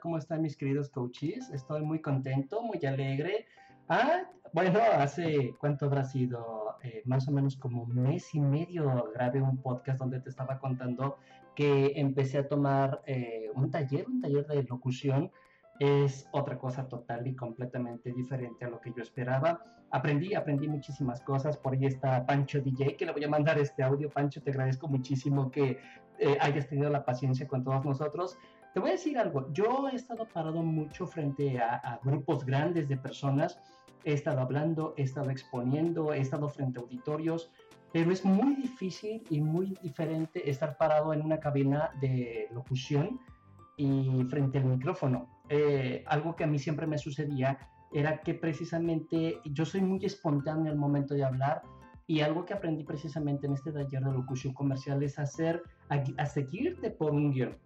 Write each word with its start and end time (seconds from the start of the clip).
¿Cómo 0.00 0.18
están 0.18 0.42
mis 0.42 0.56
queridos 0.56 0.88
coaches? 0.88 1.50
Estoy 1.50 1.82
muy 1.82 2.00
contento, 2.00 2.62
muy 2.62 2.84
alegre. 2.86 3.46
Ah, 3.88 4.22
bueno, 4.52 4.80
hace, 4.98 5.54
¿cuánto 5.60 5.86
habrá 5.86 6.04
sido? 6.04 6.76
Eh, 6.82 7.02
más 7.04 7.28
o 7.28 7.32
menos 7.32 7.56
como 7.56 7.82
un 7.82 7.94
mes 7.94 8.34
y 8.34 8.40
medio 8.40 9.10
grabé 9.14 9.42
un 9.42 9.60
podcast 9.60 9.98
donde 9.98 10.20
te 10.20 10.30
estaba 10.30 10.58
contando 10.58 11.18
que 11.54 11.92
empecé 11.96 12.38
a 12.38 12.48
tomar 12.48 13.02
eh, 13.06 13.50
un 13.54 13.70
taller, 13.70 14.06
un 14.08 14.20
taller 14.22 14.46
de 14.46 14.62
locución 14.62 15.30
es 15.80 16.28
otra 16.32 16.58
cosa 16.58 16.86
total 16.88 17.26
y 17.26 17.34
completamente 17.34 18.12
diferente 18.12 18.64
a 18.64 18.68
lo 18.68 18.80
que 18.80 18.92
yo 18.92 19.02
esperaba. 19.02 19.64
Aprendí, 19.90 20.34
aprendí 20.34 20.68
muchísimas 20.68 21.22
cosas. 21.22 21.56
Por 21.56 21.72
ahí 21.72 21.86
está 21.86 22.24
Pancho 22.26 22.60
DJ, 22.60 22.96
que 22.96 23.06
le 23.06 23.12
voy 23.12 23.24
a 23.24 23.28
mandar 23.28 23.58
este 23.58 23.82
audio. 23.82 24.10
Pancho, 24.10 24.42
te 24.42 24.50
agradezco 24.50 24.88
muchísimo 24.88 25.50
que 25.50 25.78
eh, 26.18 26.36
hayas 26.40 26.68
tenido 26.68 26.90
la 26.90 27.04
paciencia 27.04 27.48
con 27.48 27.64
todos 27.64 27.84
nosotros. 27.84 28.38
Te 28.72 28.80
voy 28.80 28.90
a 28.90 28.92
decir 28.92 29.18
algo. 29.18 29.52
Yo 29.52 29.88
he 29.88 29.96
estado 29.96 30.26
parado 30.26 30.62
mucho 30.62 31.06
frente 31.06 31.60
a, 31.60 31.76
a 31.76 32.00
grupos 32.02 32.44
grandes 32.44 32.88
de 32.88 32.96
personas. 32.96 33.58
He 34.04 34.12
estado 34.12 34.40
hablando, 34.40 34.94
he 34.96 35.02
estado 35.02 35.30
exponiendo, 35.30 36.12
he 36.12 36.20
estado 36.20 36.48
frente 36.48 36.78
a 36.78 36.82
auditorios 36.82 37.50
pero 37.92 38.12
es 38.12 38.24
muy 38.24 38.54
difícil 38.54 39.22
y 39.30 39.40
muy 39.40 39.76
diferente 39.82 40.48
estar 40.48 40.76
parado 40.76 41.12
en 41.12 41.22
una 41.22 41.40
cabina 41.40 41.90
de 42.00 42.48
locución 42.52 43.20
y 43.76 44.24
frente 44.28 44.58
al 44.58 44.66
micrófono. 44.66 45.28
Eh, 45.48 46.04
algo 46.06 46.36
que 46.36 46.44
a 46.44 46.46
mí 46.46 46.58
siempre 46.58 46.86
me 46.86 46.98
sucedía 46.98 47.58
era 47.92 48.20
que 48.20 48.34
precisamente 48.34 49.40
yo 49.44 49.64
soy 49.64 49.80
muy 49.80 50.04
espontáneo 50.04 50.70
al 50.70 50.78
momento 50.78 51.14
de 51.14 51.24
hablar 51.24 51.62
y 52.06 52.20
algo 52.20 52.44
que 52.44 52.54
aprendí 52.54 52.84
precisamente 52.84 53.46
en 53.46 53.54
este 53.54 53.72
taller 53.72 54.04
de 54.04 54.12
locución 54.12 54.54
comercial 54.54 55.02
es 55.02 55.18
hacer, 55.18 55.62
a, 55.88 56.26
seguirte 56.26 56.90
por 56.90 57.12
un 57.12 57.32
guion. 57.32 57.56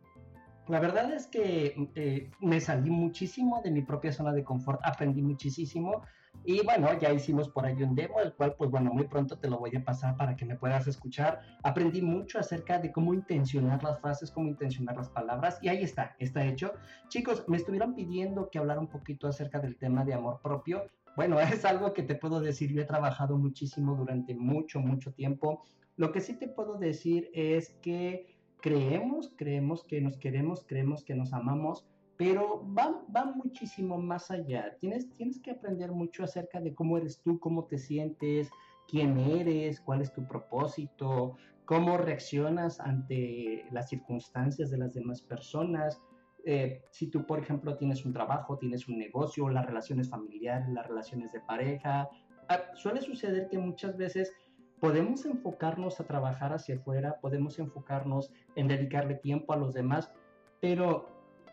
La 0.68 0.80
verdad 0.80 1.12
es 1.12 1.26
que 1.26 1.90
eh, 1.94 2.30
me 2.40 2.60
salí 2.60 2.90
muchísimo 2.90 3.60
de 3.62 3.70
mi 3.70 3.82
propia 3.82 4.12
zona 4.12 4.32
de 4.32 4.44
confort, 4.44 4.80
aprendí 4.82 5.20
muchísimo 5.20 6.02
y 6.42 6.62
bueno, 6.62 6.88
ya 6.98 7.12
hicimos 7.12 7.48
por 7.48 7.64
ahí 7.64 7.82
un 7.82 7.94
demo, 7.94 8.20
el 8.20 8.32
cual 8.34 8.54
pues 8.56 8.70
bueno, 8.70 8.92
muy 8.92 9.06
pronto 9.06 9.38
te 9.38 9.48
lo 9.48 9.58
voy 9.58 9.74
a 9.76 9.84
pasar 9.84 10.16
para 10.16 10.36
que 10.36 10.44
me 10.44 10.56
puedas 10.56 10.86
escuchar. 10.86 11.40
Aprendí 11.62 12.02
mucho 12.02 12.38
acerca 12.38 12.78
de 12.78 12.92
cómo 12.92 13.14
intencionar 13.14 13.82
las 13.82 14.00
frases, 14.00 14.30
cómo 14.30 14.48
intencionar 14.48 14.96
las 14.96 15.08
palabras 15.08 15.58
y 15.62 15.68
ahí 15.68 15.82
está, 15.82 16.16
está 16.18 16.44
hecho. 16.44 16.72
Chicos, 17.08 17.44
me 17.48 17.56
estuvieron 17.56 17.94
pidiendo 17.94 18.50
que 18.50 18.58
hablara 18.58 18.80
un 18.80 18.88
poquito 18.88 19.28
acerca 19.28 19.58
del 19.58 19.76
tema 19.76 20.04
de 20.04 20.14
amor 20.14 20.40
propio. 20.42 20.84
Bueno, 21.16 21.38
es 21.40 21.64
algo 21.64 21.92
que 21.92 22.02
te 22.02 22.14
puedo 22.14 22.40
decir, 22.40 22.72
yo 22.72 22.82
he 22.82 22.86
trabajado 22.86 23.38
muchísimo 23.38 23.94
durante 23.94 24.34
mucho, 24.34 24.80
mucho 24.80 25.12
tiempo. 25.12 25.62
Lo 25.96 26.10
que 26.10 26.20
sí 26.20 26.34
te 26.34 26.48
puedo 26.48 26.76
decir 26.76 27.30
es 27.32 27.70
que 27.80 28.33
creemos, 28.64 29.30
creemos 29.36 29.84
que 29.84 30.00
nos 30.00 30.16
queremos, 30.16 30.64
creemos 30.66 31.04
que 31.04 31.14
nos 31.14 31.34
amamos, 31.34 31.84
pero 32.16 32.64
va, 32.72 33.04
va 33.14 33.26
muchísimo 33.26 33.98
más 33.98 34.30
allá. 34.30 34.74
Tienes, 34.80 35.12
tienes 35.12 35.38
que 35.38 35.50
aprender 35.50 35.92
mucho 35.92 36.24
acerca 36.24 36.62
de 36.62 36.74
cómo 36.74 36.96
eres 36.96 37.20
tú, 37.20 37.38
cómo 37.38 37.66
te 37.66 37.76
sientes, 37.76 38.48
quién 38.88 39.18
eres, 39.18 39.82
cuál 39.82 40.00
es 40.00 40.14
tu 40.14 40.26
propósito, 40.26 41.36
cómo 41.66 41.98
reaccionas 41.98 42.80
ante 42.80 43.66
las 43.70 43.90
circunstancias 43.90 44.70
de 44.70 44.78
las 44.78 44.94
demás 44.94 45.20
personas. 45.20 46.00
Eh, 46.46 46.84
si 46.90 47.08
tú, 47.08 47.26
por 47.26 47.40
ejemplo, 47.40 47.76
tienes 47.76 48.06
un 48.06 48.14
trabajo, 48.14 48.56
tienes 48.56 48.88
un 48.88 48.96
negocio, 48.96 49.50
las 49.50 49.66
relaciones 49.66 50.08
familiares, 50.08 50.70
las 50.70 50.88
relaciones 50.88 51.32
de 51.32 51.40
pareja, 51.40 52.08
ah, 52.48 52.62
suele 52.76 53.02
suceder 53.02 53.46
que 53.50 53.58
muchas 53.58 53.98
veces 53.98 54.32
podemos 54.80 55.24
enfocarnos 55.24 56.00
a 56.00 56.04
trabajar 56.04 56.52
hacia 56.52 56.76
afuera, 56.76 57.18
podemos 57.20 57.58
enfocarnos 57.58 58.32
en 58.56 58.68
dedicarle 58.68 59.14
tiempo 59.14 59.52
a 59.52 59.56
los 59.56 59.74
demás, 59.74 60.12
pero 60.60 61.08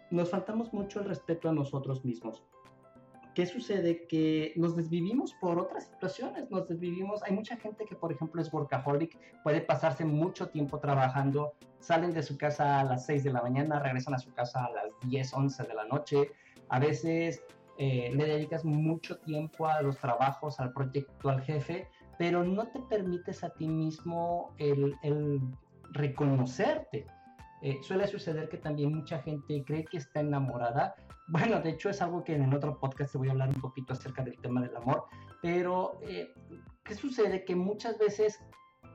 nos 0.09 0.29
faltamos 0.29 0.73
mucho 0.73 0.99
el 0.99 1.05
respeto 1.05 1.49
a 1.49 1.53
nosotros 1.53 2.03
mismos. 2.03 2.43
¿Qué 3.33 3.45
sucede? 3.45 4.07
Que 4.07 4.51
nos 4.57 4.75
desvivimos 4.75 5.33
por 5.39 5.57
otras 5.57 5.87
situaciones, 5.87 6.51
nos 6.51 6.67
desvivimos. 6.67 7.23
Hay 7.23 7.31
mucha 7.31 7.55
gente 7.55 7.85
que, 7.85 7.95
por 7.95 8.11
ejemplo, 8.11 8.41
es 8.41 8.51
workaholic, 8.51 9.17
puede 9.41 9.61
pasarse 9.61 10.03
mucho 10.03 10.49
tiempo 10.49 10.79
trabajando, 10.79 11.53
salen 11.79 12.13
de 12.13 12.23
su 12.23 12.37
casa 12.37 12.81
a 12.81 12.83
las 12.83 13.05
6 13.05 13.23
de 13.23 13.31
la 13.31 13.41
mañana, 13.41 13.79
regresan 13.79 14.15
a 14.15 14.19
su 14.19 14.33
casa 14.33 14.65
a 14.65 14.71
las 14.71 14.85
10, 15.07 15.33
11 15.33 15.63
de 15.63 15.73
la 15.73 15.85
noche. 15.85 16.31
A 16.67 16.79
veces 16.79 17.41
eh, 17.77 18.11
le 18.13 18.25
dedicas 18.25 18.65
mucho 18.65 19.17
tiempo 19.19 19.65
a 19.65 19.81
los 19.81 19.97
trabajos, 19.97 20.59
al 20.59 20.73
proyecto, 20.73 21.29
al 21.29 21.41
jefe, 21.41 21.87
pero 22.21 22.43
no 22.43 22.67
te 22.67 22.79
permites 22.81 23.43
a 23.43 23.49
ti 23.49 23.67
mismo 23.67 24.53
el, 24.59 24.95
reconocerte 25.91 27.07
eh, 27.63 27.79
suele 27.81 28.05
suceder 28.05 28.47
que 28.47 28.57
también 28.57 28.93
mucha 28.93 29.17
gente 29.23 29.63
cree 29.65 29.85
que 29.85 29.97
está 29.97 30.19
enamorada. 30.19 30.93
Bueno, 31.27 31.59
de 31.61 31.71
hecho 31.71 31.89
es 31.89 31.99
algo 31.99 32.23
que 32.23 32.35
en 32.35 32.43
el 32.43 32.53
otro 32.53 32.79
podcast 32.79 33.13
te 33.13 33.17
voy 33.17 33.29
a 33.29 33.31
hablar 33.31 33.49
un 33.49 33.59
poquito 33.59 33.93
acerca 33.93 34.23
del 34.23 34.37
tema 34.37 34.61
del 34.61 34.75
amor, 34.75 35.05
pero 35.41 35.99
eh, 36.03 36.31
¿qué 36.83 36.93
sucede? 36.93 37.43
Que 37.43 37.55
muchas 37.55 37.97
veces 37.97 38.39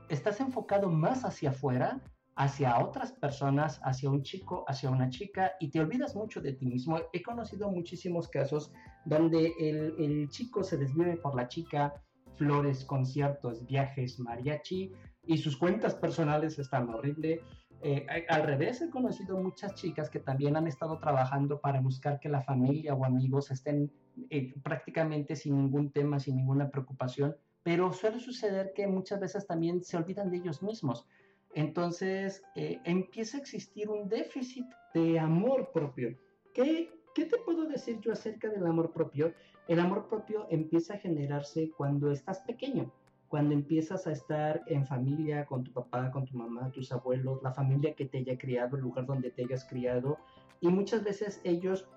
estás 0.07 0.39
enfocado 0.39 0.89
más 0.89 1.25
hacia 1.25 1.49
afuera, 1.49 1.99
hacia 2.37 2.79
otras 2.79 3.11
personas, 3.11 3.81
hacia 3.83 4.09
un 4.09 4.23
chico, 4.23 4.63
hacia 4.69 4.89
una 4.89 5.09
chica, 5.09 5.51
y 5.59 5.69
te 5.69 5.81
olvidas 5.81 6.15
mucho 6.15 6.39
de 6.39 6.53
ti 6.53 6.65
mismo. 6.65 6.97
He 7.11 7.21
conocido 7.21 7.69
muchísimos 7.69 8.29
casos 8.29 8.71
donde 9.03 9.53
el 9.59 10.29
chico 10.29 10.63
se 10.63 10.77
desvive 10.77 11.17
por 11.17 11.35
la 11.35 11.49
chica, 11.49 11.93
flores, 12.37 12.85
conciertos, 12.85 13.65
viajes, 13.65 14.19
mariachi, 14.19 14.91
y 15.25 15.37
sus 15.37 15.57
cuentas 15.57 15.95
personales 15.95 16.57
están 16.59 16.89
horribles 16.89 17.41
eh, 17.81 18.25
al 18.29 18.43
revés, 18.43 18.81
he 18.81 18.89
conocido 18.89 19.37
muchas 19.37 19.75
chicas 19.75 20.09
que 20.09 20.19
también 20.19 20.55
han 20.55 20.67
estado 20.67 20.97
trabajando 20.99 21.59
para 21.59 21.79
buscar 21.79 22.19
que 22.19 22.29
la 22.29 22.41
familia 22.41 22.95
o 22.95 23.05
amigos 23.05 23.51
estén 23.51 23.91
eh, 24.29 24.53
prácticamente 24.63 25.35
sin 25.35 25.55
ningún 25.57 25.91
tema, 25.91 26.19
sin 26.19 26.37
ninguna 26.37 26.71
preocupación, 26.71 27.35
pero 27.61 27.93
suele 27.93 28.19
suceder 28.19 28.73
que 28.73 28.87
muchas 28.87 29.19
veces 29.19 29.45
también 29.45 29.83
se 29.83 29.95
olvidan 29.95 30.31
de 30.31 30.37
ellos 30.37 30.63
mismos. 30.63 31.05
Entonces 31.53 32.41
eh, 32.55 32.79
empieza 32.83 33.37
a 33.37 33.41
existir 33.41 33.89
un 33.89 34.09
déficit 34.09 34.65
de 34.93 35.19
amor 35.19 35.71
propio. 35.71 36.17
¿Qué, 36.53 36.89
¿Qué 37.13 37.25
te 37.25 37.37
puedo 37.37 37.65
decir 37.65 37.99
yo 37.99 38.11
acerca 38.11 38.49
del 38.49 38.65
amor 38.65 38.91
propio? 38.91 39.33
El 39.67 39.79
amor 39.79 40.07
propio 40.07 40.47
empieza 40.49 40.95
a 40.95 40.97
generarse 40.97 41.71
cuando 41.77 42.11
estás 42.11 42.39
pequeño 42.39 42.91
cuando 43.27 43.53
empiezas 43.53 44.07
a 44.07 44.11
estar 44.11 44.63
en 44.67 44.85
familia 44.85 45.45
con 45.45 45.63
tu 45.63 45.71
papá, 45.71 46.11
con 46.11 46.25
tu 46.25 46.37
mamá, 46.37 46.71
tus 46.71 46.91
abuelos, 46.91 47.41
la 47.43 47.51
familia 47.51 47.93
que 47.93 48.05
te 48.05 48.19
haya 48.19 48.37
criado, 48.37 48.77
el 48.77 48.83
lugar 48.83 49.05
donde 49.05 49.31
te 49.31 49.43
hayas 49.43 49.65
criado, 49.65 50.17
y 50.61 50.69
muchas 50.69 51.03
veces 51.03 51.41
ellos, 51.43 51.87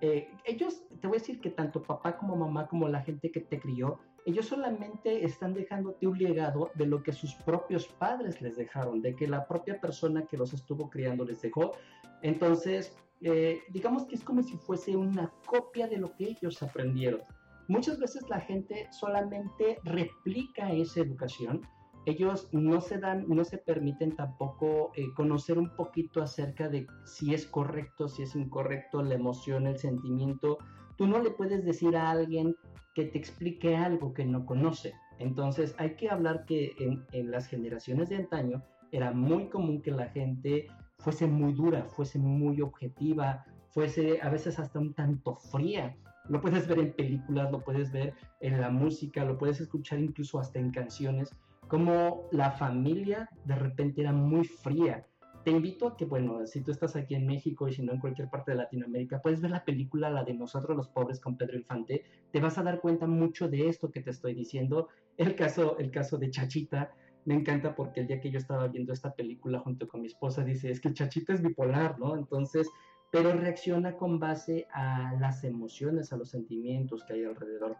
eh, 0.00 0.28
ellos, 0.44 0.82
te 1.00 1.06
voy 1.06 1.16
a 1.16 1.20
decir 1.20 1.40
que 1.40 1.50
tanto 1.50 1.82
papá 1.82 2.16
como 2.16 2.36
mamá, 2.36 2.66
como 2.66 2.88
la 2.88 3.02
gente 3.02 3.30
que 3.30 3.40
te 3.40 3.60
crió, 3.60 3.98
ellos 4.26 4.46
solamente 4.46 5.24
están 5.24 5.54
dejándote 5.54 6.06
un 6.06 6.18
legado 6.18 6.70
de 6.74 6.86
lo 6.86 7.02
que 7.02 7.12
sus 7.12 7.34
propios 7.36 7.86
padres 7.86 8.42
les 8.42 8.56
dejaron, 8.56 9.00
de 9.00 9.14
que 9.14 9.26
la 9.26 9.46
propia 9.46 9.80
persona 9.80 10.26
que 10.26 10.36
los 10.36 10.52
estuvo 10.52 10.90
criando 10.90 11.24
les 11.24 11.40
dejó. 11.40 11.72
Entonces, 12.20 12.94
eh, 13.22 13.62
digamos 13.70 14.06
que 14.06 14.14
es 14.14 14.24
como 14.24 14.42
si 14.42 14.56
fuese 14.56 14.96
una 14.96 15.32
copia 15.46 15.86
de 15.86 15.98
lo 15.98 16.14
que 16.16 16.30
ellos 16.30 16.62
aprendieron. 16.62 17.20
Muchas 17.68 17.98
veces 17.98 18.28
la 18.28 18.40
gente 18.40 18.88
solamente 18.90 19.78
replica 19.84 20.72
esa 20.72 21.00
educación. 21.00 21.60
Ellos 22.06 22.48
no 22.52 22.80
se 22.80 22.98
dan, 22.98 23.26
no 23.28 23.44
se 23.44 23.58
permiten 23.58 24.16
tampoco 24.16 24.90
eh, 24.96 25.04
conocer 25.14 25.58
un 25.58 25.76
poquito 25.76 26.22
acerca 26.22 26.68
de 26.68 26.86
si 27.04 27.34
es 27.34 27.46
correcto, 27.46 28.08
si 28.08 28.22
es 28.22 28.34
incorrecto, 28.34 29.02
la 29.02 29.14
emoción, 29.14 29.66
el 29.66 29.78
sentimiento. 29.78 30.58
Tú 30.96 31.06
no 31.06 31.20
le 31.20 31.30
puedes 31.30 31.64
decir 31.64 31.96
a 31.96 32.10
alguien 32.10 32.56
que 32.94 33.04
te 33.04 33.18
explique 33.18 33.76
algo 33.76 34.14
que 34.14 34.24
no 34.24 34.46
conoce. 34.46 34.94
Entonces 35.18 35.74
hay 35.78 35.94
que 35.94 36.08
hablar 36.08 36.46
que 36.46 36.74
en, 36.78 37.06
en 37.12 37.30
las 37.30 37.46
generaciones 37.46 38.08
de 38.08 38.16
antaño 38.16 38.64
era 38.90 39.12
muy 39.12 39.48
común 39.48 39.82
que 39.82 39.90
la 39.90 40.08
gente 40.08 40.66
fuese 41.00 41.26
muy 41.26 41.52
dura, 41.52 41.84
fuese 41.84 42.18
muy 42.18 42.60
objetiva, 42.60 43.44
fuese 43.70 44.20
a 44.22 44.28
veces 44.28 44.58
hasta 44.58 44.78
un 44.78 44.94
tanto 44.94 45.36
fría. 45.36 45.96
Lo 46.28 46.40
puedes 46.40 46.68
ver 46.68 46.78
en 46.78 46.92
películas, 46.92 47.50
lo 47.50 47.64
puedes 47.64 47.90
ver 47.90 48.14
en 48.40 48.60
la 48.60 48.70
música, 48.70 49.24
lo 49.24 49.38
puedes 49.38 49.60
escuchar 49.60 49.98
incluso 49.98 50.38
hasta 50.38 50.58
en 50.58 50.70
canciones, 50.70 51.34
como 51.66 52.28
la 52.30 52.50
familia 52.52 53.28
de 53.44 53.54
repente 53.54 54.02
era 54.02 54.12
muy 54.12 54.44
fría. 54.44 55.06
Te 55.44 55.50
invito 55.50 55.88
a 55.88 55.96
que, 55.96 56.04
bueno, 56.04 56.46
si 56.46 56.60
tú 56.60 56.70
estás 56.70 56.96
aquí 56.96 57.14
en 57.14 57.26
México 57.26 57.66
y 57.66 57.72
si 57.72 57.82
no 57.82 57.92
en 57.92 58.00
cualquier 58.00 58.28
parte 58.28 58.50
de 58.50 58.58
Latinoamérica, 58.58 59.22
puedes 59.22 59.40
ver 59.40 59.50
la 59.50 59.64
película, 59.64 60.10
la 60.10 60.22
de 60.22 60.34
Nosotros 60.34 60.76
los 60.76 60.88
Pobres 60.88 61.18
con 61.18 61.38
Pedro 61.38 61.56
Infante. 61.56 62.04
Te 62.30 62.40
vas 62.40 62.58
a 62.58 62.62
dar 62.62 62.80
cuenta 62.80 63.06
mucho 63.06 63.48
de 63.48 63.68
esto 63.68 63.90
que 63.90 64.02
te 64.02 64.10
estoy 64.10 64.34
diciendo. 64.34 64.88
El 65.16 65.34
caso, 65.34 65.78
el 65.78 65.90
caso 65.90 66.18
de 66.18 66.30
Chachita, 66.30 66.92
me 67.24 67.34
encanta 67.34 67.74
porque 67.74 68.00
el 68.00 68.06
día 68.06 68.20
que 68.20 68.30
yo 68.30 68.38
estaba 68.38 68.68
viendo 68.68 68.92
esta 68.92 69.14
película 69.14 69.58
junto 69.58 69.88
con 69.88 70.00
mi 70.00 70.06
esposa, 70.06 70.44
dice, 70.44 70.70
es 70.70 70.80
que 70.80 70.92
Chachita 70.92 71.32
es 71.32 71.42
bipolar, 71.42 71.98
¿no? 71.98 72.16
Entonces, 72.16 72.68
pero 73.10 73.32
reacciona 73.32 73.96
con 73.96 74.18
base 74.18 74.66
a 74.72 75.14
las 75.20 75.44
emociones, 75.44 76.12
a 76.12 76.16
los 76.16 76.30
sentimientos 76.30 77.04
que 77.04 77.14
hay 77.14 77.24
alrededor. 77.24 77.76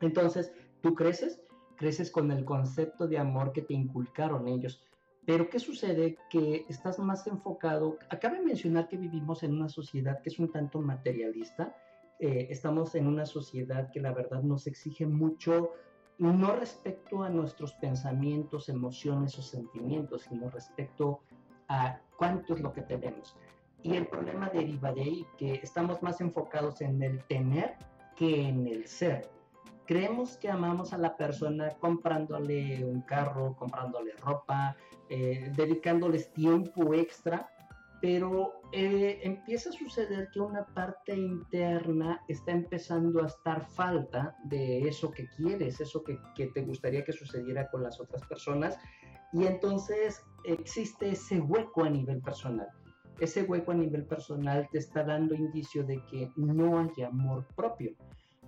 Entonces, 0.00 0.52
tú 0.80 0.94
creces, 0.94 1.40
creces 1.76 2.10
con 2.10 2.30
el 2.30 2.44
concepto 2.44 3.06
de 3.06 3.18
amor 3.18 3.52
que 3.52 3.62
te 3.62 3.74
inculcaron 3.74 4.48
ellos. 4.48 4.82
Pero 5.26 5.48
¿qué 5.48 5.58
sucede? 5.58 6.18
Que 6.30 6.66
estás 6.68 6.98
más 6.98 7.26
enfocado, 7.26 7.98
acaba 8.10 8.36
de 8.36 8.44
mencionar 8.44 8.88
que 8.88 8.98
vivimos 8.98 9.42
en 9.42 9.54
una 9.54 9.68
sociedad 9.68 10.20
que 10.20 10.28
es 10.28 10.38
un 10.38 10.52
tanto 10.52 10.80
materialista, 10.80 11.74
eh, 12.20 12.46
estamos 12.50 12.94
en 12.94 13.06
una 13.06 13.26
sociedad 13.26 13.90
que 13.90 14.00
la 14.00 14.12
verdad 14.12 14.42
nos 14.42 14.66
exige 14.66 15.06
mucho, 15.06 15.72
no 16.18 16.54
respecto 16.54 17.22
a 17.22 17.28
nuestros 17.28 17.72
pensamientos, 17.74 18.68
emociones 18.68 19.38
o 19.38 19.42
sentimientos, 19.42 20.22
sino 20.22 20.48
respecto 20.50 21.20
a 21.68 21.98
cuánto 22.16 22.54
es 22.54 22.60
lo 22.60 22.72
que 22.72 22.82
tenemos. 22.82 23.36
Y 23.82 23.96
el 23.96 24.06
problema 24.06 24.48
deriva 24.48 24.92
de 24.92 25.02
ahí, 25.02 25.26
que 25.36 25.54
estamos 25.54 26.02
más 26.02 26.20
enfocados 26.20 26.80
en 26.80 27.02
el 27.02 27.22
tener 27.24 27.76
que 28.16 28.48
en 28.48 28.66
el 28.66 28.86
ser. 28.86 29.30
Creemos 29.86 30.38
que 30.38 30.48
amamos 30.48 30.94
a 30.94 30.98
la 30.98 31.16
persona 31.16 31.70
comprándole 31.78 32.82
un 32.84 33.02
carro, 33.02 33.54
comprándole 33.56 34.12
ropa, 34.16 34.76
eh, 35.10 35.52
dedicándoles 35.54 36.32
tiempo 36.32 36.94
extra, 36.94 37.53
pero 38.04 38.60
eh, 38.70 39.20
empieza 39.22 39.70
a 39.70 39.72
suceder 39.72 40.28
que 40.30 40.38
una 40.38 40.66
parte 40.74 41.16
interna 41.16 42.20
está 42.28 42.52
empezando 42.52 43.22
a 43.22 43.28
estar 43.28 43.64
falta 43.64 44.36
de 44.44 44.86
eso 44.86 45.10
que 45.10 45.26
quieres, 45.28 45.80
eso 45.80 46.04
que, 46.04 46.18
que 46.34 46.48
te 46.48 46.60
gustaría 46.60 47.02
que 47.02 47.14
sucediera 47.14 47.70
con 47.70 47.82
las 47.82 47.98
otras 47.98 48.22
personas, 48.26 48.78
y 49.32 49.46
entonces 49.46 50.22
existe 50.44 51.12
ese 51.12 51.40
hueco 51.40 51.82
a 51.82 51.88
nivel 51.88 52.20
personal. 52.20 52.68
Ese 53.20 53.44
hueco 53.44 53.72
a 53.72 53.76
nivel 53.76 54.04
personal 54.04 54.68
te 54.70 54.80
está 54.80 55.02
dando 55.02 55.34
indicio 55.34 55.82
de 55.82 56.04
que 56.04 56.30
no 56.36 56.78
hay 56.78 57.04
amor 57.04 57.46
propio. 57.56 57.96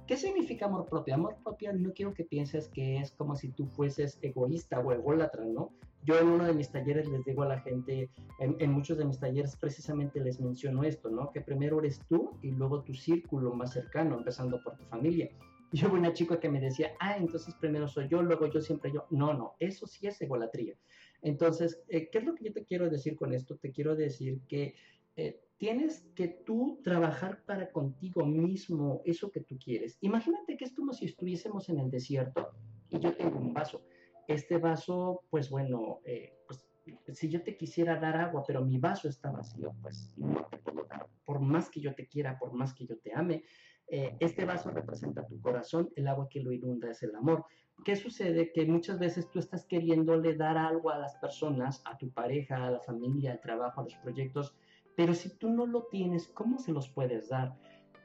¿Qué 0.06 0.16
significa 0.16 0.66
amor 0.66 0.88
propio? 0.88 1.14
Amor 1.14 1.36
propio 1.42 1.72
no 1.72 1.92
quiero 1.92 2.14
que 2.14 2.24
pienses 2.24 2.68
que 2.68 2.98
es 2.98 3.10
como 3.10 3.34
si 3.34 3.48
tú 3.48 3.66
fueses 3.66 4.18
egoísta 4.22 4.78
o 4.78 4.92
ególatra, 4.92 5.44
¿no? 5.44 5.72
Yo 6.04 6.16
en 6.20 6.28
uno 6.28 6.44
de 6.44 6.52
mis 6.52 6.70
talleres 6.70 7.08
les 7.08 7.24
digo 7.24 7.42
a 7.42 7.48
la 7.48 7.58
gente, 7.58 8.08
en, 8.38 8.70
muchos 8.70 8.98
de 8.98 9.04
mis 9.04 9.18
talleres 9.18 9.56
precisamente 9.56 10.20
les 10.20 10.40
menciono 10.40 10.84
esto, 10.84 11.10
¿no? 11.10 11.32
Que 11.32 11.40
primero 11.40 11.80
eres 11.80 12.00
tú 12.08 12.38
y 12.40 12.52
luego 12.52 12.84
tu 12.84 12.94
círculo 12.94 13.52
más 13.52 13.72
cercano, 13.72 14.16
empezando 14.16 14.62
por 14.62 14.76
tu 14.76 14.84
familia. 14.84 15.28
Y 15.72 15.84
hubo 15.84 15.94
una 15.94 16.12
chica 16.12 16.38
que 16.38 16.48
me 16.48 16.60
decía, 16.60 16.92
ah, 17.00 17.16
entonces 17.16 17.56
primero 17.56 17.88
soy 17.88 18.06
yo, 18.06 18.22
luego 18.22 18.46
yo 18.46 18.60
siempre 18.60 18.92
yo. 18.92 19.06
No, 19.10 19.34
no, 19.34 19.54
eso 19.58 19.88
sí 19.88 20.06
es 20.06 20.22
egolatría. 20.22 20.76
Entonces, 21.22 21.82
eh, 21.88 22.08
¿qué 22.08 22.18
es 22.18 22.24
lo 22.24 22.36
que 22.36 22.44
yo 22.44 22.52
te 22.52 22.64
quiero 22.64 22.88
decir 22.88 23.16
con 23.16 23.34
esto? 23.34 23.56
Te 23.56 23.72
quiero 23.72 23.96
decir 23.96 24.38
que 24.46 24.76
eh, 25.16 25.40
tienes 25.58 26.02
que 26.14 26.28
tú 26.28 26.80
trabajar 26.84 27.42
para 27.44 27.70
contigo 27.70 28.24
mismo 28.26 29.02
eso 29.04 29.30
que 29.30 29.40
tú 29.40 29.58
quieres. 29.58 29.96
Imagínate 30.00 30.56
que 30.56 30.64
es 30.64 30.74
como 30.74 30.92
si 30.92 31.06
estuviésemos 31.06 31.68
en 31.68 31.78
el 31.78 31.90
desierto 31.90 32.50
y 32.90 32.98
yo 32.98 33.14
tengo 33.14 33.38
un 33.38 33.54
vaso. 33.54 33.82
Este 34.28 34.58
vaso, 34.58 35.22
pues 35.30 35.50
bueno, 35.50 36.00
eh, 36.04 36.34
pues 36.46 36.68
si 37.12 37.28
yo 37.28 37.42
te 37.42 37.56
quisiera 37.56 37.98
dar 37.98 38.16
agua, 38.16 38.44
pero 38.46 38.64
mi 38.64 38.78
vaso 38.78 39.08
está 39.08 39.30
vacío, 39.30 39.74
pues 39.80 40.14
no 40.16 40.46
te 40.50 40.58
puedo 40.58 40.84
dar. 40.84 41.06
Por 41.24 41.40
más 41.40 41.70
que 41.70 41.80
yo 41.80 41.94
te 41.94 42.06
quiera, 42.06 42.38
por 42.38 42.52
más 42.52 42.74
que 42.74 42.86
yo 42.86 42.98
te 42.98 43.12
ame, 43.14 43.44
este 43.88 44.44
vaso 44.44 44.70
representa 44.70 45.26
tu 45.26 45.40
corazón, 45.40 45.90
el 45.94 46.08
agua 46.08 46.28
que 46.28 46.40
lo 46.40 46.52
inunda 46.52 46.90
es 46.90 47.02
el 47.02 47.14
amor. 47.14 47.44
¿Qué 47.84 47.94
sucede? 47.94 48.52
Que 48.52 48.66
muchas 48.66 48.98
veces 48.98 49.30
tú 49.30 49.38
estás 49.38 49.64
queriéndole 49.64 50.34
dar 50.34 50.56
algo 50.58 50.90
a 50.90 50.98
las 50.98 51.16
personas, 51.16 51.82
a 51.84 51.96
tu 51.96 52.10
pareja, 52.10 52.64
a 52.64 52.70
la 52.70 52.80
familia, 52.80 53.32
al 53.32 53.40
trabajo, 53.40 53.80
a 53.80 53.84
los 53.84 53.94
proyectos, 53.96 54.56
pero 54.96 55.14
si 55.14 55.30
tú 55.36 55.50
no 55.50 55.66
lo 55.66 55.84
tienes, 55.84 56.28
¿cómo 56.28 56.58
se 56.58 56.72
los 56.72 56.88
puedes 56.88 57.28
dar? 57.28 57.56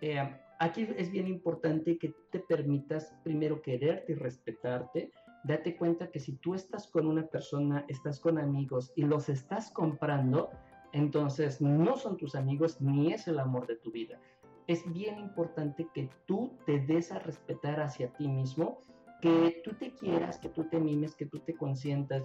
Eh, 0.01 0.19
aquí 0.59 0.87
es 0.97 1.09
bien 1.09 1.27
importante 1.27 1.97
que 1.97 2.13
te 2.31 2.39
permitas 2.39 3.13
primero 3.23 3.61
quererte 3.61 4.11
y 4.11 4.15
respetarte. 4.15 5.11
Date 5.43 5.75
cuenta 5.75 6.11
que 6.11 6.19
si 6.19 6.33
tú 6.37 6.53
estás 6.53 6.87
con 6.87 7.07
una 7.07 7.25
persona, 7.27 7.85
estás 7.87 8.19
con 8.19 8.37
amigos 8.37 8.91
y 8.95 9.03
los 9.03 9.29
estás 9.29 9.71
comprando, 9.71 10.51
entonces 10.91 11.61
no 11.61 11.95
son 11.95 12.17
tus 12.17 12.35
amigos 12.35 12.81
ni 12.81 13.13
es 13.13 13.27
el 13.27 13.39
amor 13.39 13.65
de 13.65 13.77
tu 13.77 13.91
vida. 13.91 14.19
Es 14.67 14.83
bien 14.93 15.17
importante 15.17 15.87
que 15.93 16.09
tú 16.25 16.57
te 16.65 16.79
des 16.79 17.11
a 17.11 17.19
respetar 17.19 17.79
hacia 17.79 18.13
ti 18.13 18.27
mismo 18.27 18.79
que 19.21 19.61
tú 19.63 19.73
te 19.75 19.93
quieras, 19.93 20.39
que 20.39 20.49
tú 20.49 20.65
te 20.65 20.79
mimes, 20.79 21.15
que 21.15 21.27
tú 21.27 21.39
te 21.39 21.53
consientas. 21.53 22.23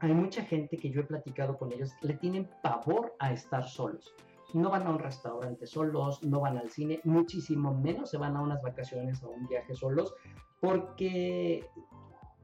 Hay 0.00 0.12
mucha 0.12 0.42
gente 0.42 0.76
que 0.76 0.90
yo 0.90 1.00
he 1.00 1.04
platicado 1.04 1.56
con 1.56 1.72
ellos, 1.72 1.94
le 2.02 2.14
tienen 2.14 2.50
pavor 2.62 3.14
a 3.18 3.32
estar 3.32 3.66
solos. 3.66 4.14
No 4.52 4.70
van 4.70 4.86
a 4.86 4.90
un 4.90 4.98
restaurante 4.98 5.66
solos, 5.66 6.22
no 6.22 6.40
van 6.40 6.58
al 6.58 6.70
cine, 6.70 7.00
muchísimo 7.04 7.74
menos 7.74 8.10
se 8.10 8.18
van 8.18 8.36
a 8.36 8.42
unas 8.42 8.62
vacaciones 8.62 9.22
o 9.22 9.30
un 9.30 9.46
viaje 9.48 9.74
solos, 9.74 10.14
porque, 10.60 11.68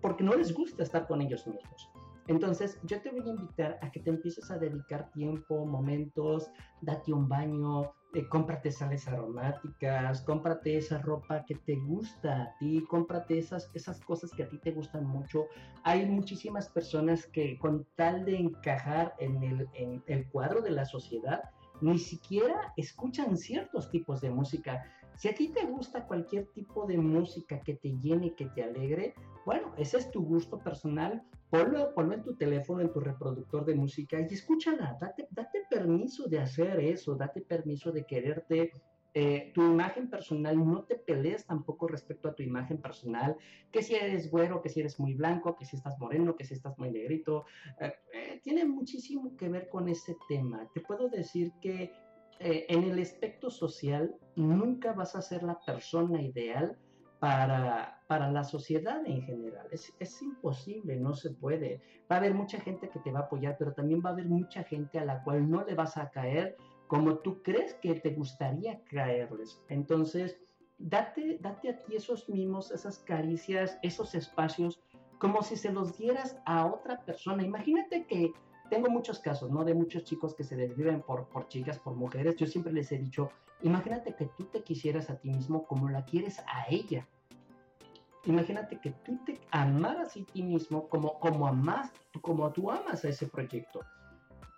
porque 0.00 0.24
no 0.24 0.34
les 0.34 0.52
gusta 0.54 0.82
estar 0.82 1.06
con 1.06 1.20
ellos 1.20 1.46
mismos. 1.46 1.91
Entonces, 2.28 2.78
yo 2.84 3.00
te 3.02 3.10
voy 3.10 3.28
a 3.28 3.32
invitar 3.32 3.78
a 3.82 3.90
que 3.90 4.00
te 4.00 4.10
empieces 4.10 4.50
a 4.50 4.58
dedicar 4.58 5.10
tiempo, 5.10 5.66
momentos, 5.66 6.50
date 6.80 7.12
un 7.12 7.28
baño, 7.28 7.92
eh, 8.14 8.28
cómprate 8.28 8.70
sales 8.70 9.08
aromáticas, 9.08 10.20
cómprate 10.22 10.76
esa 10.76 10.98
ropa 10.98 11.44
que 11.46 11.54
te 11.54 11.76
gusta 11.76 12.42
a 12.42 12.58
ti, 12.58 12.84
cómprate 12.88 13.38
esas, 13.38 13.70
esas 13.74 14.00
cosas 14.00 14.30
que 14.32 14.42
a 14.42 14.48
ti 14.48 14.58
te 14.58 14.72
gustan 14.72 15.06
mucho. 15.06 15.46
Hay 15.82 16.06
muchísimas 16.06 16.68
personas 16.68 17.26
que 17.26 17.58
con 17.58 17.86
tal 17.96 18.24
de 18.24 18.36
encajar 18.36 19.14
en 19.18 19.42
el, 19.42 19.68
en 19.74 20.04
el 20.06 20.28
cuadro 20.28 20.60
de 20.60 20.70
la 20.70 20.84
sociedad, 20.84 21.42
ni 21.80 21.98
siquiera 21.98 22.72
escuchan 22.76 23.36
ciertos 23.36 23.90
tipos 23.90 24.20
de 24.20 24.30
música. 24.30 24.84
Si 25.16 25.28
a 25.28 25.34
ti 25.34 25.48
te 25.48 25.66
gusta 25.66 26.06
cualquier 26.06 26.46
tipo 26.46 26.86
de 26.86 26.98
música 26.98 27.60
que 27.60 27.74
te 27.74 27.96
llene, 27.98 28.34
que 28.34 28.46
te 28.46 28.62
alegre, 28.62 29.14
bueno, 29.44 29.72
ese 29.76 29.98
es 29.98 30.10
tu 30.10 30.24
gusto 30.24 30.58
personal, 30.58 31.22
ponlo, 31.50 32.12
en 32.12 32.22
tu 32.22 32.34
teléfono, 32.36 32.80
en 32.80 32.92
tu 32.92 33.00
reproductor 33.00 33.64
de 33.64 33.74
música 33.74 34.20
y 34.20 34.32
escúchala, 34.32 34.96
date, 35.00 35.28
date 35.30 35.62
permiso 35.68 36.28
de 36.28 36.38
hacer 36.38 36.80
eso, 36.80 37.14
date 37.14 37.40
permiso 37.42 37.92
de 37.92 38.04
quererte. 38.04 38.72
Eh, 39.14 39.52
tu 39.52 39.60
imagen 39.60 40.08
personal, 40.08 40.56
no 40.56 40.84
te 40.84 40.94
pelees 40.94 41.44
tampoco 41.44 41.86
respecto 41.86 42.28
a 42.28 42.34
tu 42.34 42.42
imagen 42.42 42.78
personal, 42.78 43.36
que 43.70 43.82
si 43.82 43.94
eres 43.94 44.30
güero, 44.30 44.62
que 44.62 44.70
si 44.70 44.80
eres 44.80 44.98
muy 44.98 45.12
blanco, 45.12 45.54
que 45.54 45.66
si 45.66 45.76
estás 45.76 45.98
moreno, 45.98 46.34
que 46.34 46.46
si 46.46 46.54
estás 46.54 46.78
muy 46.78 46.90
negrito, 46.90 47.44
eh, 47.78 47.92
eh, 48.14 48.40
tiene 48.42 48.64
muchísimo 48.64 49.36
que 49.36 49.50
ver 49.50 49.68
con 49.68 49.90
ese 49.90 50.16
tema. 50.30 50.66
Te 50.72 50.80
puedo 50.80 51.10
decir 51.10 51.52
que 51.60 51.92
en 52.42 52.84
el 52.84 53.00
aspecto 53.00 53.50
social 53.50 54.14
nunca 54.36 54.92
vas 54.92 55.14
a 55.14 55.22
ser 55.22 55.42
la 55.42 55.60
persona 55.60 56.20
ideal 56.20 56.76
para, 57.20 58.02
para 58.08 58.30
la 58.32 58.42
sociedad 58.42 59.00
en 59.06 59.22
general. 59.22 59.68
Es, 59.70 59.94
es, 60.00 60.20
imposible, 60.22 60.96
no 60.96 61.14
se 61.14 61.30
puede. 61.30 61.80
Va 62.10 62.16
a 62.16 62.18
haber 62.18 62.34
mucha 62.34 62.60
gente 62.60 62.88
que 62.88 62.98
te 62.98 63.12
va 63.12 63.20
a 63.20 63.22
apoyar, 63.22 63.56
pero 63.58 63.72
también 63.72 64.02
va 64.04 64.10
a 64.10 64.12
haber 64.12 64.26
mucha 64.26 64.64
gente 64.64 64.98
a 64.98 65.04
la 65.04 65.22
cual 65.22 65.48
no 65.48 65.64
le 65.64 65.74
vas 65.74 65.96
a 65.96 66.10
caer 66.10 66.56
como 66.88 67.18
tú 67.18 67.40
crees 67.42 67.74
que 67.74 67.94
te 67.94 68.10
gustaría 68.10 68.82
caerles. 68.84 69.62
Entonces, 69.68 70.38
date, 70.78 71.38
date 71.40 71.70
a 71.70 71.78
ti 71.78 71.96
esos 71.96 72.28
mimos, 72.28 72.70
esas 72.70 72.98
caricias, 72.98 73.78
esos 73.82 74.14
espacios, 74.14 74.82
como 75.18 75.42
si 75.42 75.56
se 75.56 75.72
los 75.72 75.96
dieras 75.96 76.36
a 76.44 76.66
otra 76.66 77.04
persona. 77.04 77.44
Imagínate 77.44 78.04
que 78.06 78.32
tengo 78.72 78.88
muchos 78.88 79.18
casos, 79.18 79.50
¿no? 79.50 79.64
De 79.64 79.74
muchos 79.74 80.02
chicos 80.04 80.34
que 80.34 80.44
se 80.44 80.56
desviven 80.56 81.02
por, 81.02 81.26
por 81.26 81.46
chicas, 81.46 81.78
por 81.78 81.94
mujeres. 81.94 82.36
Yo 82.36 82.46
siempre 82.46 82.72
les 82.72 82.90
he 82.90 82.96
dicho, 82.96 83.28
imagínate 83.60 84.14
que 84.14 84.30
tú 84.34 84.44
te 84.44 84.62
quisieras 84.62 85.10
a 85.10 85.16
ti 85.16 85.28
mismo 85.28 85.66
como 85.66 85.90
la 85.90 86.06
quieres 86.06 86.38
a 86.38 86.64
ella. 86.70 87.06
Imagínate 88.24 88.80
que 88.80 88.92
tú 89.04 89.18
te 89.26 89.38
amaras 89.50 90.16
a 90.16 90.24
ti 90.24 90.42
mismo 90.42 90.88
como, 90.88 91.20
como, 91.20 91.46
amas, 91.46 91.92
como 92.22 92.50
tú 92.50 92.70
amas 92.70 93.04
a 93.04 93.10
ese 93.10 93.26
proyecto. 93.26 93.80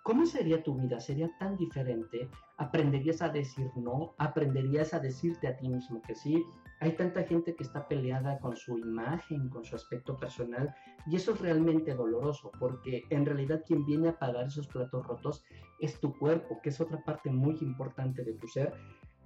¿Cómo 0.05 0.27
sería 0.27 0.61
tu 0.61 0.75
vida? 0.75 0.99
¿Sería 0.99 1.35
tan 1.39 1.57
diferente? 1.57 2.29
¿Aprenderías 2.57 3.23
a 3.23 3.29
decir 3.29 3.71
no? 3.75 4.13
¿Aprenderías 4.19 4.93
a 4.93 4.99
decirte 4.99 5.47
a 5.47 5.57
ti 5.57 5.67
mismo 5.67 5.99
que 6.03 6.13
sí? 6.13 6.45
Hay 6.79 6.91
tanta 6.91 7.23
gente 7.23 7.55
que 7.55 7.63
está 7.63 7.87
peleada 7.87 8.37
con 8.37 8.55
su 8.55 8.77
imagen, 8.77 9.49
con 9.49 9.65
su 9.65 9.75
aspecto 9.75 10.15
personal, 10.15 10.75
y 11.07 11.15
eso 11.15 11.33
es 11.33 11.41
realmente 11.41 11.95
doloroso, 11.95 12.51
porque 12.59 13.01
en 13.09 13.25
realidad 13.25 13.63
quien 13.65 13.83
viene 13.83 14.09
a 14.09 14.19
pagar 14.19 14.45
esos 14.45 14.67
platos 14.67 15.07
rotos 15.07 15.43
es 15.79 15.99
tu 15.99 16.15
cuerpo, 16.19 16.59
que 16.61 16.69
es 16.69 16.79
otra 16.79 17.03
parte 17.03 17.31
muy 17.31 17.57
importante 17.61 18.23
de 18.23 18.33
tu 18.33 18.47
ser. 18.47 18.75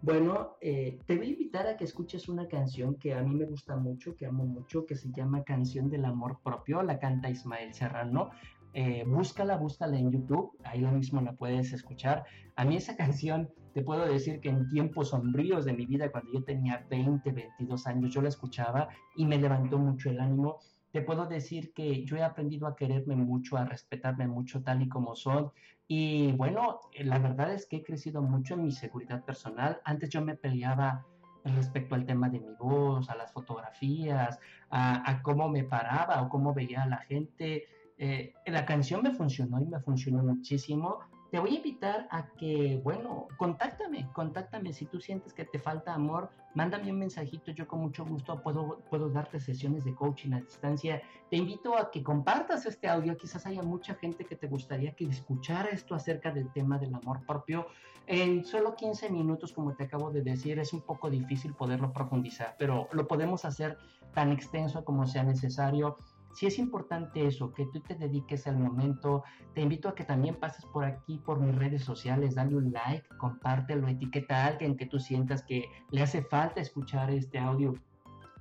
Bueno, 0.02 0.56
eh, 0.62 0.98
te 1.06 1.18
voy 1.18 1.28
a 1.28 1.32
invitar 1.32 1.68
a 1.68 1.76
que 1.76 1.84
escuches 1.84 2.30
una 2.30 2.48
canción 2.48 2.96
que 2.96 3.14
a 3.14 3.22
mí 3.22 3.36
me 3.36 3.44
gusta 3.44 3.76
mucho, 3.76 4.16
que 4.16 4.26
amo 4.26 4.46
mucho, 4.46 4.86
que 4.86 4.96
se 4.96 5.12
llama 5.12 5.44
Canción 5.44 5.90
del 5.90 6.06
Amor 6.06 6.40
Propio, 6.42 6.82
la 6.84 7.00
canta 7.00 7.30
Ismael 7.30 7.74
Serrano. 7.74 8.30
Eh, 8.74 9.04
búscala, 9.08 9.58
búscala 9.58 9.98
en 9.98 10.12
YouTube, 10.12 10.52
ahí 10.64 10.82
lo 10.82 10.92
mismo 10.92 11.22
la 11.22 11.34
puedes 11.34 11.74
escuchar. 11.74 12.24
A 12.56 12.66
mí 12.66 12.78
esa 12.78 12.96
canción, 12.98 13.50
te 13.74 13.82
puedo 13.82 14.06
decir 14.06 14.40
que 14.42 14.50
en 14.50 14.68
tiempos 14.70 15.10
sombríos 15.10 15.66
de 15.66 15.74
mi 15.74 15.86
vida, 15.86 16.12
cuando 16.12 16.32
yo 16.32 16.44
tenía 16.44 16.86
20, 16.90 17.32
22 17.32 17.88
años, 17.88 18.14
yo 18.14 18.22
la 18.22 18.30
escuchaba 18.30 18.90
y 19.16 19.26
me 19.26 19.38
levantó 19.38 19.78
mucho 19.78 20.10
el 20.10 20.20
ánimo. 20.20 20.60
Te 20.92 21.02
puedo 21.02 21.28
decir 21.28 21.72
que 21.74 22.04
yo 22.04 22.18
he 22.18 22.24
aprendido 22.24 22.68
a 22.68 22.76
quererme 22.76 23.16
mucho, 23.16 23.58
a 23.58 23.66
respetarme 23.66 24.28
mucho 24.28 24.64
tal 24.64 24.82
y 24.82 24.90
como 24.90 25.16
soy. 25.16 25.46
Y 25.88 26.32
bueno, 26.34 26.82
la 27.00 27.20
verdad 27.20 27.54
es 27.54 27.68
que 27.68 27.78
he 27.78 27.84
crecido 27.84 28.22
mucho 28.22 28.56
en 28.56 28.64
mi 28.64 28.72
seguridad 28.72 29.24
personal. 29.24 29.80
Antes 29.86 30.10
yo 30.10 30.24
me 30.24 30.36
peleaba 30.36 31.06
respecto 31.44 31.96
al 31.96 32.06
tema 32.06 32.30
de 32.30 32.40
mi 32.40 32.54
voz, 32.60 33.10
a 33.10 33.16
las 33.16 33.32
fotografías, 33.32 34.40
a, 34.70 35.10
a 35.10 35.22
cómo 35.22 35.48
me 35.48 35.64
paraba 35.64 36.22
o 36.22 36.30
cómo 36.30 36.54
veía 36.54 36.84
a 36.84 36.88
la 36.88 36.98
gente 36.98 37.66
Eh, 38.00 38.34
la 38.48 38.65
canción 38.65 39.03
me 39.03 39.12
funcionó 39.12 39.62
y 39.62 39.65
me 39.65 39.79
funcionó 39.79 40.24
muchísimo 40.24 41.00
te 41.32 41.39
voy 41.39 41.51
a 41.51 41.58
invitar 41.58 42.08
a 42.10 42.27
que, 42.38 42.82
bueno, 42.84 43.27
contáctame, 43.38 44.10
contáctame. 44.13 44.74
Si 44.74 44.86
tú 44.86 45.00
sientes 45.00 45.32
que 45.34 45.46
te 45.46 45.60
falta 45.60 45.94
amor, 45.94 46.29
mándame 46.56 46.91
un 46.91 46.98
mensajito. 46.98 47.51
Yo 47.51 47.68
con 47.68 47.82
mucho 47.82 48.03
gusto 48.03 48.41
puedo, 48.41 48.79
puedo 48.89 49.10
darte 49.10 49.39
sesiones 49.39 49.86
de 49.86 49.94
coaching 49.94 50.34
a 50.34 50.41
distancia. 50.41 51.01
Te 51.29 51.38
invito 51.38 51.77
a 51.77 51.91
que 51.91 52.01
compartas 52.01 52.65
este 52.65 52.88
audio. 52.88 53.15
Quizás 53.15 53.46
haya 53.46 53.62
mucha 53.62 53.94
gente 53.96 54.25
que 54.25 54.36
te 54.36 54.48
gustaría 54.48 54.96
que 54.96 55.06
escuchara 55.06 55.70
esto 55.70 55.94
acerca 55.94 56.32
del 56.32 56.51
tema 56.51 56.79
del 56.79 56.96
amor 56.96 57.24
propio. 57.27 57.68
En 58.08 58.44
solo 58.44 58.75
15 58.75 59.12
minutos, 59.12 59.53
como 59.53 59.75
te 59.75 59.84
acabo 59.84 60.10
de 60.10 60.24
decir, 60.24 60.58
es 60.58 60.74
un 60.74 60.82
poco 60.82 61.12
difícil 61.12 61.53
poderlo 61.53 61.94
profundizar, 61.94 62.56
pero 62.58 62.88
lo 62.91 63.08
podemos 63.08 63.46
hacer 63.46 63.77
tan 64.15 64.32
extenso 64.32 64.84
como 64.84 65.06
sea 65.06 65.24
necesario 65.24 65.98
si 66.34 66.46
es 66.46 66.60
importante 66.60 67.26
eso, 67.26 67.54
que 67.54 67.66
tú 67.68 67.82
te 67.82 67.96
dediques 67.96 68.48
al 68.48 68.58
momento. 68.58 69.24
Te 69.54 69.62
invito 69.62 69.90
a 69.90 69.96
que 69.96 70.04
también 70.04 70.36
pases 70.36 70.66
por 70.66 70.86
aquí, 70.86 71.18
por 71.18 71.40
mis 71.40 71.56
redes 71.56 71.84
sociales, 71.84 72.36
dale 72.36 72.56
un 72.56 72.72
like, 72.72 73.08
compártelo, 73.18 73.88
etiqueta 73.88 74.44
a 74.44 74.48
alguien 74.48 74.78
que 74.78 74.86
tú 74.86 75.00
sientas 75.00 75.44
que 75.44 75.66
le 75.92 76.02
hace 76.02 76.22
falta 76.22 76.62
escuchar 76.62 77.12
este 77.12 77.40
audio. 77.40 77.74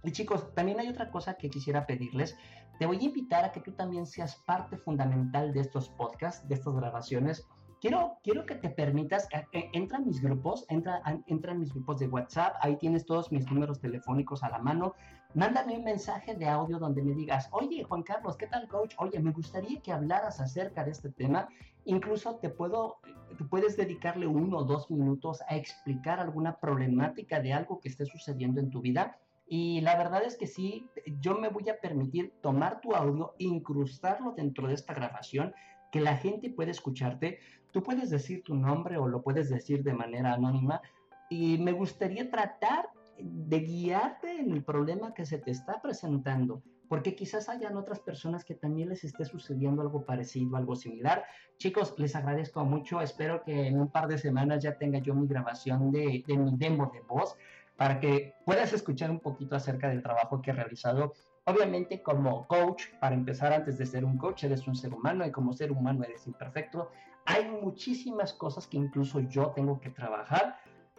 Y 0.04 0.12
chicos, 0.12 0.54
también 0.54 0.78
hay 0.80 0.88
otra 0.88 1.10
cosa 1.10 1.34
que 1.34 1.50
quisiera 1.50 1.86
pedirles. 1.86 2.36
Te 2.78 2.86
voy 2.86 2.98
a 2.98 3.04
invitar 3.04 3.44
a 3.44 3.52
que 3.52 3.60
tú 3.60 3.72
también 3.72 4.06
seas 4.06 4.36
parte 4.46 4.76
fundamental 4.76 5.52
de 5.52 5.60
estos 5.60 5.88
podcasts, 5.88 6.46
de 6.46 6.54
estas 6.54 6.74
grabaciones 6.74 7.48
quiero, 7.80 8.18
quiero 8.22 8.46
que 8.46 8.54
te 8.54 8.70
permitas, 8.70 9.28
eh, 9.52 9.70
entra 9.72 9.98
a 9.98 10.00
mis 10.00 10.20
grupos, 10.20 10.64
entra, 10.68 11.00
entra 11.26 11.52
en 11.52 11.60
mis 11.60 11.72
grupos 11.72 11.98
de 11.98 12.08
WhatsApp, 12.08 12.56
ahí 12.60 12.76
tienes 12.76 13.06
todos 13.06 13.32
mis 13.32 13.50
números 13.50 13.80
telefónicos 13.80 14.42
a 14.42 14.50
la 14.50 14.58
mano, 14.58 14.94
mándame 15.34 15.76
un 15.76 15.84
mensaje 15.84 16.34
de 16.34 16.48
audio 16.48 16.78
donde 16.78 17.02
me 17.02 17.14
digas, 17.14 17.48
oye 17.52 17.84
Juan 17.84 18.02
Carlos, 18.02 18.36
¿qué 18.36 18.46
tal 18.46 18.68
coach? 18.68 18.94
Oye, 18.98 19.20
me 19.20 19.32
gustaría 19.32 19.80
que 19.80 19.92
hablaras 19.92 20.40
acerca 20.40 20.84
de 20.84 20.92
este 20.92 21.10
tema, 21.10 21.48
incluso 21.84 22.36
te 22.36 22.48
puedo, 22.48 22.98
te 23.36 23.44
puedes 23.44 23.76
dedicarle 23.76 24.26
uno 24.26 24.58
o 24.58 24.64
dos 24.64 24.90
minutos 24.90 25.42
a 25.48 25.56
explicar 25.56 26.20
alguna 26.20 26.58
problemática 26.58 27.40
de 27.40 27.52
algo 27.52 27.80
que 27.80 27.88
esté 27.88 28.06
sucediendo 28.06 28.60
en 28.60 28.70
tu 28.70 28.80
vida. 28.80 29.18
Y 29.50 29.80
la 29.80 29.96
verdad 29.96 30.22
es 30.24 30.36
que 30.36 30.46
sí, 30.46 30.90
yo 31.20 31.38
me 31.38 31.48
voy 31.48 31.70
a 31.70 31.80
permitir 31.80 32.34
tomar 32.42 32.80
tu 32.82 32.94
audio, 32.94 33.34
incrustarlo 33.38 34.32
dentro 34.32 34.68
de 34.68 34.74
esta 34.74 34.92
grabación, 34.92 35.54
que 35.90 36.00
la 36.00 36.18
gente 36.18 36.50
puede 36.50 36.72
escucharte, 36.72 37.38
Tú 37.72 37.82
puedes 37.82 38.10
decir 38.10 38.42
tu 38.42 38.54
nombre 38.54 38.96
o 38.96 39.08
lo 39.08 39.22
puedes 39.22 39.50
decir 39.50 39.82
de 39.82 39.92
manera 39.92 40.32
anónima 40.32 40.80
y 41.28 41.58
me 41.58 41.72
gustaría 41.72 42.30
tratar 42.30 42.88
de 43.20 43.60
guiarte 43.60 44.40
en 44.40 44.52
el 44.52 44.64
problema 44.64 45.14
que 45.14 45.26
se 45.26 45.38
te 45.38 45.50
está 45.50 45.80
presentando, 45.82 46.62
porque 46.88 47.14
quizás 47.14 47.48
hayan 47.48 47.76
otras 47.76 48.00
personas 48.00 48.44
que 48.44 48.54
también 48.54 48.88
les 48.88 49.04
esté 49.04 49.24
sucediendo 49.24 49.82
algo 49.82 50.04
parecido, 50.04 50.56
algo 50.56 50.76
similar. 50.76 51.24
Chicos, 51.58 51.94
les 51.98 52.16
agradezco 52.16 52.64
mucho, 52.64 53.00
espero 53.00 53.42
que 53.42 53.66
en 53.66 53.80
un 53.80 53.90
par 53.90 54.08
de 54.08 54.18
semanas 54.18 54.62
ya 54.62 54.78
tenga 54.78 54.98
yo 54.98 55.14
mi 55.14 55.26
grabación 55.26 55.90
de, 55.90 56.24
de 56.26 56.38
mi 56.38 56.56
demo 56.56 56.90
de 56.92 57.00
voz 57.00 57.36
para 57.76 58.00
que 58.00 58.34
puedas 58.44 58.72
escuchar 58.72 59.10
un 59.10 59.20
poquito 59.20 59.54
acerca 59.54 59.88
del 59.88 60.02
trabajo 60.02 60.42
que 60.42 60.50
he 60.50 60.54
realizado 60.54 61.12
Obviamente 61.48 62.02
como 62.02 62.46
coach, 62.46 62.88
para 63.00 63.14
empezar 63.14 63.54
antes 63.54 63.78
de 63.78 63.86
ser 63.86 64.04
un 64.04 64.18
coach, 64.18 64.44
eres 64.44 64.68
un 64.68 64.76
ser 64.76 64.92
humano 64.92 65.26
y 65.26 65.32
como 65.32 65.54
ser 65.54 65.72
humano 65.72 66.04
eres 66.04 66.26
imperfecto. 66.26 66.90
Hay 67.24 67.48
muchísimas 67.48 68.34
cosas 68.34 68.66
que 68.66 68.76
incluso 68.76 69.20
yo 69.20 69.52
tengo 69.52 69.80
que 69.80 69.88
trabajar. 69.88 70.58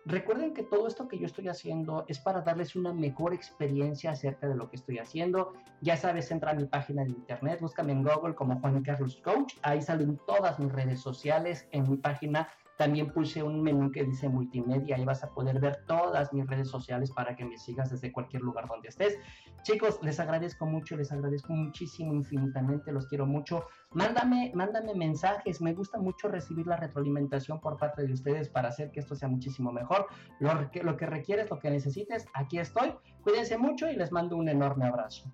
Recuerden 0.09 0.55
que 0.55 0.63
todo 0.63 0.87
esto 0.87 1.07
que 1.07 1.19
yo 1.19 1.27
estoy 1.27 1.49
haciendo 1.49 2.03
es 2.07 2.17
para 2.17 2.41
darles 2.41 2.75
una 2.75 2.91
mejor 2.91 3.31
experiencia 3.31 4.09
acerca 4.09 4.47
de 4.47 4.55
lo 4.55 4.67
que 4.67 4.77
estoy 4.77 4.97
haciendo. 4.97 5.53
Ya 5.81 5.97
sabes, 5.97 6.31
entra 6.31 6.49
a 6.49 6.55
mi 6.55 6.65
página 6.65 7.03
de 7.03 7.11
internet, 7.11 7.59
búscame 7.61 7.91
en 7.91 8.01
Google 8.01 8.33
como 8.33 8.59
Juan 8.59 8.81
Carlos 8.81 9.21
Coach. 9.23 9.53
Ahí 9.61 9.83
salen 9.83 10.19
todas 10.25 10.57
mis 10.59 10.71
redes 10.71 10.99
sociales. 10.99 11.67
En 11.71 11.87
mi 11.87 11.97
página 11.97 12.49
también 12.79 13.11
puse 13.11 13.43
un 13.43 13.61
menú 13.61 13.91
que 13.91 14.05
dice 14.05 14.29
multimedia 14.29 14.97
y 14.97 15.03
vas 15.03 15.21
a 15.25 15.31
poder 15.31 15.59
ver 15.59 15.83
todas 15.85 16.31
mis 16.31 16.47
redes 16.47 16.69
sociales 16.69 17.11
para 17.11 17.35
que 17.35 17.43
me 17.43 17.57
sigas 17.57 17.89
desde 17.89 18.09
cualquier 18.09 18.41
lugar 18.41 18.69
donde 18.69 18.87
estés. 18.87 19.19
Chicos, 19.63 19.99
les 20.01 20.17
agradezco 20.17 20.65
mucho, 20.65 20.95
les 20.95 21.11
agradezco 21.11 21.51
muchísimo, 21.51 22.13
infinitamente, 22.13 22.93
los 22.93 23.05
quiero 23.07 23.25
mucho. 23.25 23.65
Mándame, 23.91 24.53
mándame 24.55 24.95
mensajes, 24.95 25.59
me 25.61 25.73
gusta 25.73 25.99
mucho 25.99 26.29
recibir 26.29 26.67
la 26.67 26.77
retroalimentación 26.77 27.59
por 27.59 27.75
parte 27.75 28.07
de 28.07 28.13
ustedes 28.13 28.47
para 28.47 28.69
hacer 28.69 28.91
que 28.91 29.01
esto 29.01 29.13
sea 29.13 29.27
muchísimo 29.27 29.73
mejor. 29.73 30.07
Lo 30.39 30.71
que, 30.71 30.81
lo 30.81 30.95
que 30.95 31.05
requieres, 31.05 31.49
lo 31.49 31.59
que 31.59 31.69
necesites, 31.69 32.27
aquí 32.33 32.59
estoy. 32.59 32.93
Cuídense 33.23 33.57
mucho 33.57 33.91
y 33.91 33.97
les 33.97 34.13
mando 34.13 34.37
un 34.37 34.47
enorme 34.47 34.85
abrazo. 34.85 35.29